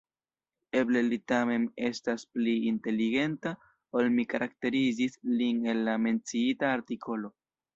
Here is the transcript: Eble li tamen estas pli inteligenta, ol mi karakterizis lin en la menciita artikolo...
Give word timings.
Eble 0.79 1.01
li 1.09 1.19
tamen 1.31 1.67
estas 1.89 2.25
pli 2.37 2.55
inteligenta, 2.71 3.53
ol 4.01 4.09
mi 4.17 4.27
karakterizis 4.35 5.21
lin 5.43 5.63
en 5.75 5.85
la 5.91 5.99
menciita 6.07 6.73
artikolo... 6.81 7.33